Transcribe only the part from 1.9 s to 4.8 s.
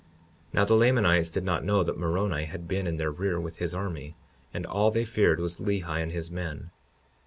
Moroni had been in their rear with his army; and